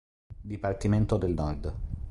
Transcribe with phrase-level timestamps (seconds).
[0.41, 1.73] Dipartimento del Nord